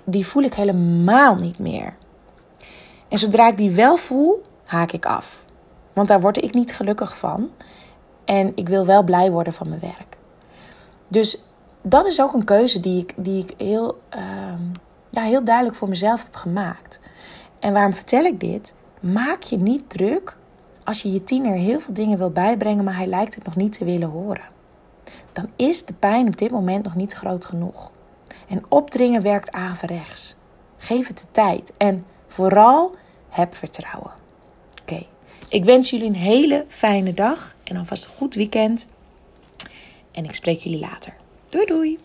die 0.05 0.27
voel 0.27 0.43
ik 0.43 0.55
helemaal 0.55 1.35
niet 1.35 1.59
meer. 1.59 1.95
En 3.09 3.19
zodra 3.19 3.49
ik 3.49 3.57
die 3.57 3.71
wel 3.71 3.97
voel, 3.97 4.45
haak 4.65 4.93
ik 4.93 5.07
af. 5.07 5.45
Want 5.93 6.09
daar 6.09 6.21
word 6.21 6.43
ik 6.43 6.55
niet 6.55 6.75
gelukkig 6.75 7.19
van. 7.19 7.51
En 8.25 8.53
ik 8.55 8.69
wil 8.69 8.87
wel 8.87 9.03
blij 9.03 9.31
worden 9.31 9.53
van 9.53 9.69
mijn 9.69 9.81
werk. 9.81 10.17
Dus 11.09 11.39
dat 11.83 12.07
is 12.07 12.21
ook 12.21 12.33
een 12.33 12.45
keuze 12.45 12.81
die 12.81 13.03
ik, 13.03 13.13
die 13.17 13.43
ik 13.43 13.55
heel, 13.57 14.01
ehm, 14.09 14.34
ja, 15.15 15.23
heel 15.23 15.45
duidelijk 15.45 15.77
voor 15.77 15.89
mezelf 15.89 16.23
heb 16.23 16.35
gemaakt. 16.35 17.01
En 17.59 17.73
waarom 17.73 17.95
vertel 17.95 18.25
ik 18.25 18.41
dit? 18.41 18.75
Maak 19.01 19.43
je 19.43 19.57
niet 19.57 19.91
druk 19.91 20.37
als 20.85 21.03
je 21.03 21.13
je 21.13 21.25
tiener 21.25 21.55
heel 21.55 21.81
veel 21.81 21.95
dingen 21.95 22.19
wil 22.19 22.31
bijbrengen, 22.31 22.85
maar 22.85 22.97
hij 22.97 23.07
lijkt 23.07 23.35
het 23.35 23.45
nog 23.45 23.57
niet 23.57 23.73
te 23.73 23.85
willen 23.85 24.09
horen. 24.09 24.53
Dan 25.33 25.51
is 25.57 25.85
de 25.85 25.93
pijn 25.95 26.27
op 26.27 26.37
dit 26.37 26.51
moment 26.51 26.85
nog 26.85 26.95
niet 26.95 27.13
groot 27.13 27.45
genoeg. 27.45 27.91
En 28.49 28.63
opdringen 28.69 29.23
werkt 29.23 29.53
averechts. 29.53 30.37
Geef 30.77 31.07
het 31.07 31.19
de 31.19 31.27
tijd 31.31 31.75
en 31.77 32.07
vooral 32.27 32.95
heb 33.29 33.55
vertrouwen. 33.55 34.13
Oké, 34.81 35.07
ik 35.49 35.65
wens 35.65 35.91
jullie 35.91 36.07
een 36.07 36.15
hele 36.15 36.65
fijne 36.69 37.15
dag 37.15 37.57
en 37.65 37.77
alvast 37.77 38.05
een 38.05 38.11
goed 38.11 38.35
weekend. 38.35 38.89
En 40.13 40.25
ik 40.25 40.35
spreek 40.35 40.61
jullie 40.61 40.79
later. 40.81 41.15
Doei 41.49 41.67
doei! 41.67 41.99